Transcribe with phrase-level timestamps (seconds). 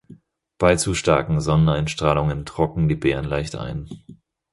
[0.57, 3.87] Bei zu starken Sonneneinstrahlung trocken die Beeren leicht ein.